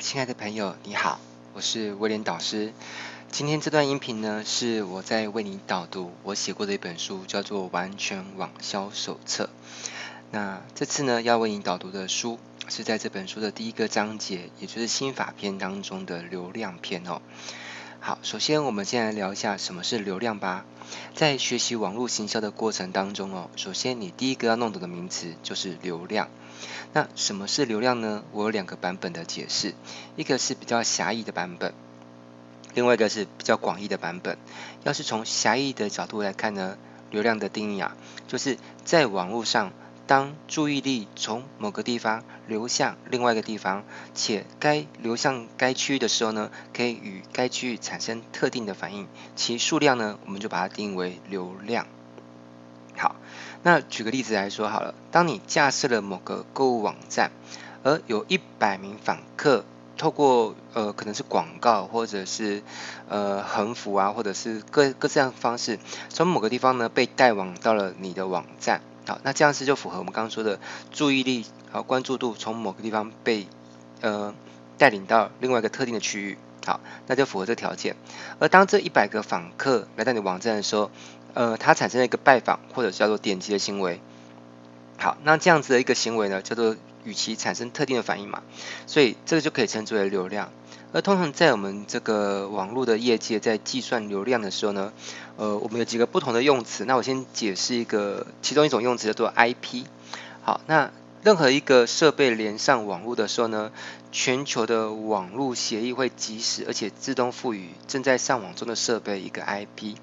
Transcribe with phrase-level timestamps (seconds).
[0.00, 1.20] 亲爱的朋友，你好，
[1.52, 2.72] 我是威廉导师。
[3.30, 9.44] 今天这段音频呢，是我在为你导读我写过的一本书，叫做《完全网销手册》。
[10.30, 17.20] 那这次呢，要为你导读的书是在这本书的第一个章节，也就是心法篇当中的流量篇哦。
[18.06, 20.66] 好，首先我们先来聊一下什么是流量吧。
[21.14, 26.28] 在学习网络行销的过程当中哦，首先你第一个要弄懂的名词就是流量。
[26.92, 28.22] 那什么是流量呢？
[28.32, 29.72] 我有两个版本的解释，
[30.16, 31.72] 一个是比较狭义的版本，
[32.74, 34.36] 另外一个是比较广义的版本。
[34.82, 36.76] 要是从狭义的角度来看呢，
[37.10, 37.96] 流量的定义啊，
[38.28, 39.72] 就是在网络上，
[40.06, 51.86] 当注意力从某个地方流向另外一个地方，且该流向该区域的时候呢，可以与该区域产生特定的反应，其数量呢，我们就把它定义为流量。
[52.96, 53.16] 好，
[53.62, 57.32] 那举个例子来说好了，当你架设了某个购物网站，
[57.82, 59.64] 而有一百名访客
[59.96, 62.62] 透过呃可能是广告或者是
[63.08, 70.58] 呃横幅啊，或者是各各这样方式，从某个地方呢被带往到了你的网站，好，那这样子就符合我们刚刚说的
[70.90, 73.46] 注意力和关注度从某个地方被
[74.00, 74.34] 呃
[74.78, 77.96] 带领到另外一个特定的区域，好，那就符合这条件。
[78.38, 80.90] 而当这一百个访客来到你网站的时候，
[81.34, 84.00] 呃，它产生了一个拜访或者叫做点击的行为。
[84.96, 88.42] 好，那这样子的一个行为呢，叫做与其产生特定的反应嘛，
[88.86, 90.50] 所以这个就可以称之为流量。
[90.94, 94.92] 而通常在我们这个网络的业界，在计算流量的时候呢，
[95.36, 96.84] 呃，我们有几个不同的用词。
[96.84, 99.86] 那我先解释一个，其中一种用词叫做 IP。
[100.44, 100.92] 好，那
[101.24, 103.72] 任何一个设备连上网络的时候呢，
[104.12, 109.96] 全球的网络协议会及时而且自动赋予正在上网中的设备一个 IP。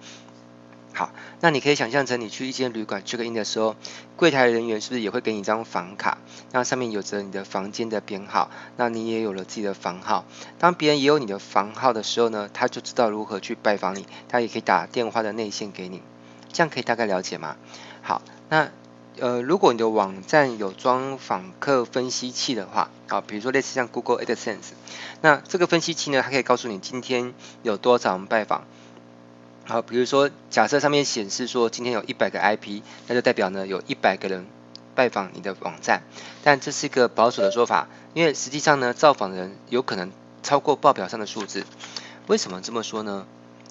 [0.93, 3.77] 好，那你可以想象成你去一间旅馆 check in 的时候，
[4.17, 6.17] 柜台人员是不是也会给你一张房卡？
[6.51, 10.25] 那上面有着你的房间的编号，那你也有了自己的房号。
[10.59, 16.01] 当别人也有你的房号的时候呢，他就知道如何去拜访你，他也可以打电话的内线给你。
[16.51, 17.55] 这样可以大概了解吗？
[18.01, 18.69] 好，那
[19.17, 24.71] 呃，如果你的网站有装访客分析器的话，啊，比如说类似像 Google AdSense，
[25.21, 27.33] 那这个分析器呢，它可以告诉你今天
[27.63, 28.65] 有多少人拜访。
[29.71, 34.45] 好，比如说，假设上面显示说今天有一百个 IP，那就代表呢有一百个人
[34.95, 36.01] 拜访你的网站。
[36.43, 40.11] 但这是一个保守的说法，因为实际上呢，造访的人有可能
[40.43, 41.63] 超过报表上的数字。
[42.27, 43.25] 为什么这么说呢？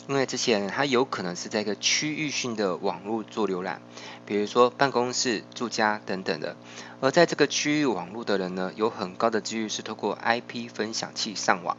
[0.08, 3.82] 因为这些人他有可能是在一个区域性的网络做浏览，
[4.24, 6.56] 比如说办公室、住家等等的。
[7.02, 11.76] 而在这个区域网络的人呢，有很高的几率是透过 IP 分享器上网，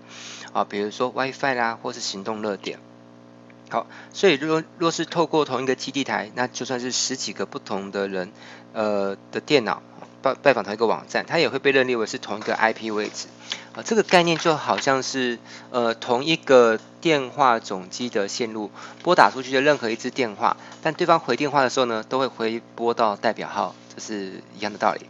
[0.54, 2.78] 啊，比如说 WiFi 啦，或是行动热点。
[3.72, 8.30] 好，所以若若是透过同一个基地台，那就算是十几个不同的人，
[8.74, 9.82] 呃的电脑
[10.22, 13.28] 拜拜访同一个网站，它也会被认定为是同一个 IP 位置。
[13.74, 15.40] 啊、这个概念就好像是
[15.70, 18.70] 呃同一个电话总机的线路
[19.04, 25.06] 拨打出去的任何一支电话，但对方回电话的时候呢，都会回拨到代表号，这是一样的道理。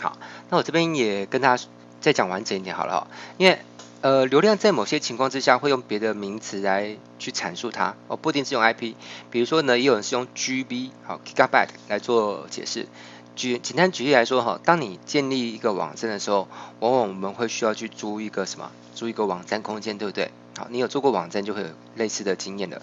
[0.00, 0.16] 好，
[0.48, 1.64] 那我这边也跟大家
[2.00, 3.58] 再讲完整一点好了哈，因为。
[4.00, 8.94] 呃，流量在某些情况之下会用别的名词来去阐述它，哦，不一定是用 IP。
[9.28, 12.86] 比如说呢，也有人是用 GB 好 Gigabyte 来做解释。
[13.34, 16.46] 举简单举例来说哈，当你建立一个网站的时候，
[16.78, 18.70] 往往我们会需要去租一个什么？
[18.94, 20.30] 租一个网站空间，对不对？
[20.56, 22.80] 好，你有做过网站就会有类似的经验的。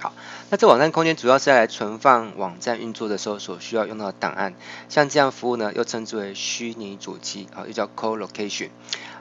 [0.00, 0.12] 好，
[0.48, 4.54] 那这网站空间主要是来存放网站运作的时候所需要用到的档案，
[4.88, 8.68] 像这样服务呢，又称之为虚拟主机，啊，又叫 co-location。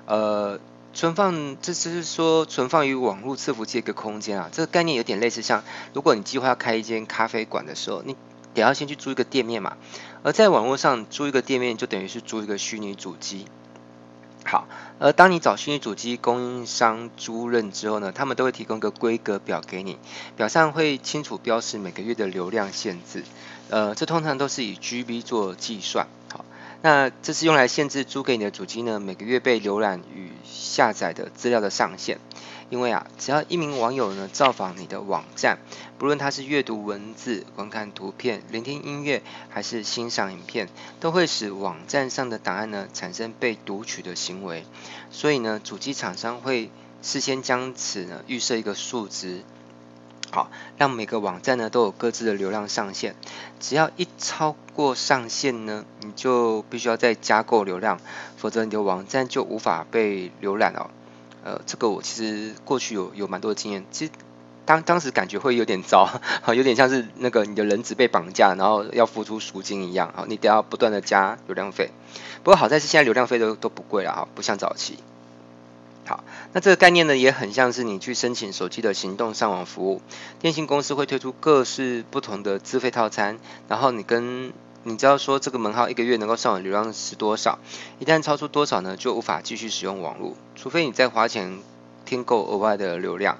[0.05, 0.59] 呃，
[0.93, 8.15] 存放，这是说存放于网络伺服器一个空间啊，这个概念有点类似像，如果你计划要开一间咖啡馆的时候，你
[8.53, 9.77] 得要先去租一个店面嘛，
[10.21, 13.47] 而在网络上租一个店面，就等于是租一个虚拟主机。
[14.49, 14.65] 好，
[14.97, 19.97] 而当你找虚拟主机供应商租任之后呢，他们都会提供个规格表给你，
[20.37, 23.25] 表上会清楚标示每个月的流量限制，
[23.69, 26.07] 呃，这通常都是以 GB 做计算。
[26.89, 32.17] 那这是用来限制租给你的主机呢，每个月被浏览与下载的资料的上限。
[32.69, 35.57] 因为啊，只要一名网友呢造访你的网站，
[35.97, 40.69] 不论他是阅读文字、观看图片、聆听音乐，还是欣赏影片，
[41.01, 44.63] 都会使网站上的档案呢产生被读取的行为。
[45.11, 49.43] 所以呢，主机厂商会事先将此呢预设一个数值。
[50.29, 53.15] 好，让每个网站呢都有各自的流量上限，
[53.59, 57.99] 只要一超过上限呢，你就必须要再加购流量，
[58.35, 60.91] 否则你的网站就无法被浏览了。
[61.43, 64.11] 呃，这个我其实过去有有蛮多的经验，其实
[64.65, 66.09] 当当时感觉会有点糟，
[66.53, 71.89] 有点像是那个你的人质被绑架，然后要付出赎金一样，好，你得要不断的加流量费。
[72.43, 74.97] 不过好在是现在流量费都都不贵了哈，不像早期。
[76.07, 76.23] 好，
[76.53, 80.01] 那这个概念呢，也很像是你去申请手机的行动上网服务，
[80.39, 87.59] 电信公司会推出各式不同的资费套餐，然后你跟你知道说这个门号一个月能够上网流量是多少，
[87.99, 91.59] 一旦超出多少呢，就无法继续使用网络，除非你再花钱
[92.05, 93.37] 添购额外的流量。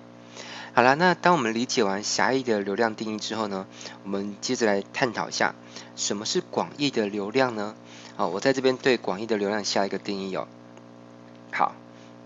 [0.73, 3.65] 好了，那当我们理解完狭义的流量定义之后呢，
[4.03, 5.55] 我们接着来探讨一下
[5.95, 7.75] 什么是广义的流量呢？
[8.17, 10.49] 好，我在这边对广义的流量下一个定义哦。
[11.53, 11.73] 好。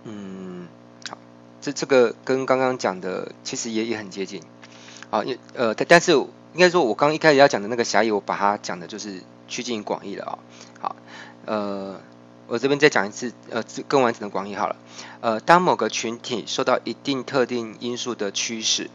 [0.03, 0.67] 嗯，
[1.09, 1.17] 好，
[1.61, 4.41] 这这个跟刚刚讲的其实也也很接近，
[5.09, 10.39] 啊，因呃，但但是应该说，我刚刚一开始要讲的那个狭义，我把它讲的就是趋近于广义了啊。
[10.79, 10.95] 好，
[11.45, 12.01] 呃，
[12.47, 14.75] 我这边再讲一次，呃，更完整的广义好了。
[15.21, 18.89] 呃，当某个群体受到一定特定因素的驱使，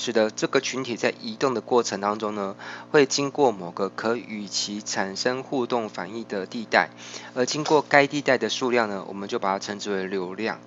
[0.00, 2.56] 使得这个群体在移动的过程当中呢，
[2.90, 6.88] 会经过某个可与其产生互动反应的地带，
[7.34, 10.58] 而经过该地带的数量呢，我们就把它称之为流量。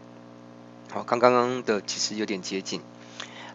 [0.92, 2.80] 好，刚刚刚的其实有点接近。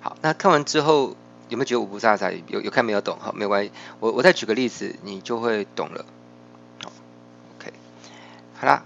[0.01, 1.15] 好，那看完之后
[1.49, 2.33] 有没有觉得五不杂杂？
[2.49, 3.17] 有有看没有懂？
[3.21, 3.71] 好，没关系，
[4.01, 6.05] 我我再举个例子，你就会懂了。
[6.83, 6.91] 好
[7.57, 7.73] ，OK，
[8.59, 8.83] 好啦，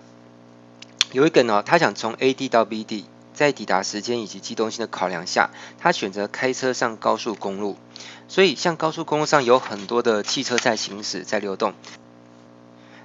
[1.13, 3.05] 有一个呢，他想从 AD 到 BD。
[3.35, 7.77] 在抵达时间以及机动性的考量下，他选择开车上高速公路。
[8.29, 11.75] 所以，像高速公路上有很多的汽车在行驶、在流动，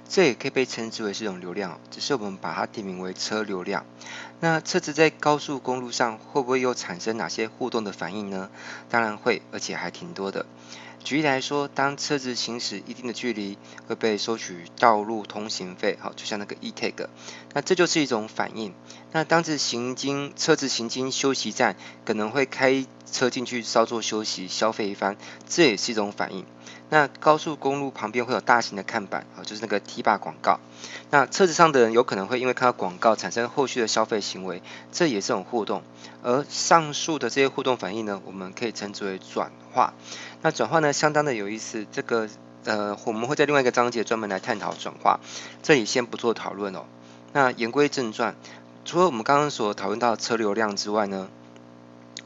[0.08, 3.84] 这也可以被称之为是一种流量，只是我们把它定名为车流量。
[4.40, 8.48] 那车子在高速公路上会不会又产生哪些互动的反应呢？
[8.88, 10.46] 当然会，而且还挺多的。
[11.04, 13.56] 举例来说，当车子行驶一定的距离，
[13.86, 17.06] 会被收取道路通行费，好，就像那个 e-tag，
[17.54, 18.74] 那这就是一种反应。
[19.12, 25.16] 那当时行经车子行经休息站，可能会开车进去稍作休息，消费一番，
[25.48, 26.44] 这也是一种反应。
[26.90, 30.58] 那高速公路旁边会有大型的看板，啊，就是那个 T-bar 广告。
[31.10, 34.62] 那车子上的人有可能会因为看到广告产生后续的消费行为，
[34.92, 35.82] 这也是种互动。
[36.22, 39.94] 而上述的这些互动反应呢，我们可以称之为转化。
[40.42, 41.86] 那转化呢，相当的有意思。
[41.90, 42.28] 这个
[42.64, 45.20] 呃，我们会在另外一个章节专门来探讨转化，
[45.62, 46.84] 这里先不做讨论哦。
[47.32, 48.34] 那言归正传，
[48.84, 51.28] 除了我们刚刚所讨论到的车流量之外呢，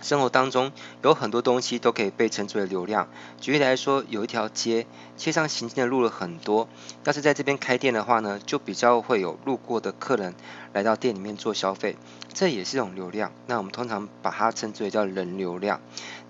[0.01, 0.73] 生活当中
[1.03, 3.09] 有很多东西都可以被称之为流量。
[3.41, 4.87] 举例来说，有一条街，
[5.17, 6.69] 街上行进的路了很多，
[7.05, 10.35] 要是在这边开店的话呢，就比较会有路过的客人
[10.73, 11.97] 来到店里面做消费，
[12.35, 13.33] 这也是一种流量。
[13.47, 15.81] 那我们通常把它称之为叫人流量。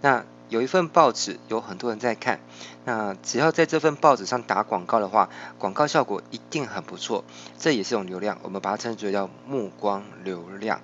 [0.00, 2.38] 那有一份报纸，有很多人在看，
[2.84, 7.25] 那只要在这份报纸上打广告的话，广告效果一定很不错，
[7.58, 8.38] 这也是一种流量。
[8.43, 10.82] 我们把它称之为叫目光流量。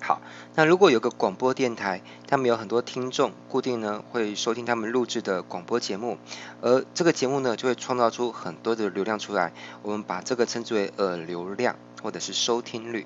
[0.00, 0.22] 好，
[0.54, 6.18] 那如果有个广播电台，他们有很多听众，固定呢会收听他们录制的广播节目，
[6.60, 9.52] 而这个节目呢就会创造出很多的流量出来，
[9.82, 11.74] 我们把这个称之为耳流量
[12.04, 13.04] 或者是收听率。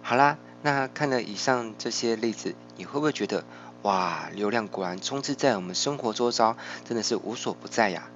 [0.00, 3.44] 好啦，那看了以上这些例子，你会不会觉得
[3.82, 8.10] 哇，流量果然充斥在我们生活周遭，真的是无所不在呀？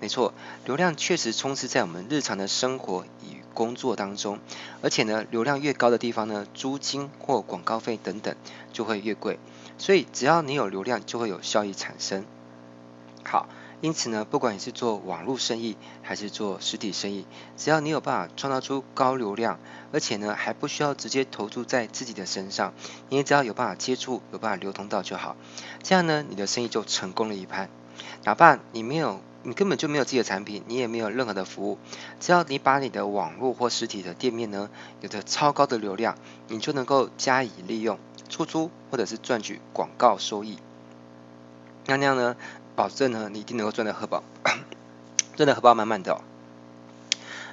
[0.00, 0.34] 没错，
[0.64, 4.40] 流量确实充斥在我们日常的生活与工作当中，
[4.82, 8.34] 而且呢，流量越高的地方呢，租金或广告费等等
[8.72, 9.38] 就会越贵。
[9.78, 12.26] 所以只要你有流量，就会有效益产生。
[13.24, 13.48] 好，
[13.84, 17.26] 因此呢，不管你是做网络生意还是做实体生意，
[17.58, 19.60] 只要你有办法创造出高流量，
[19.92, 22.72] 而且呢还不需要直接投注在自己的身上，
[23.10, 25.36] 你只要有办法接触，有办法流通到就好。
[25.82, 27.68] 这样呢，你的生意就成功了一半。
[28.24, 29.20] 哪怕你没有。
[29.46, 31.76] 你根本就没有自己的产品，你也没有任何的服务，
[32.18, 34.70] 只要你把你的网络或实体的店面呢，
[35.02, 36.16] 有着超高的流量，
[36.48, 37.98] 你就能够加以利用，
[38.30, 40.58] 出租或者是赚取广告收益。
[41.84, 42.36] 那那样呢，
[42.76, 44.22] 保证呢，你一定能够赚得荷包，
[45.36, 46.20] 赚到荷包满满的哦。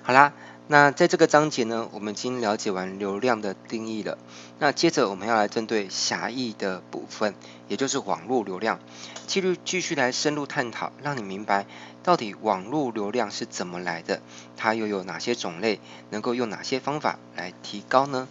[0.03, 0.33] 好啦。
[0.67, 4.17] 那在这个章节呢，我们已经了解完流量的定义了。
[4.57, 7.35] 那接着我们要来针对狭义的部分，
[7.67, 8.79] 也就是网络流量，
[9.27, 11.65] 继续继续来深入探讨，让你明白
[12.03, 14.21] 到底网络流量是怎么来的，
[14.55, 18.29] 它又有哪些种类，能够用哪些方法来提高呢？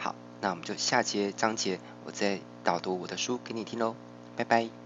[0.00, 3.94] 好，那我们就下节章节我再导读我的书给你听喽，
[4.34, 4.85] 拜拜。